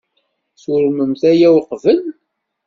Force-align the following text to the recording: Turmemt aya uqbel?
Turmemt 0.61 1.21
aya 1.31 1.49
uqbel? 1.59 1.99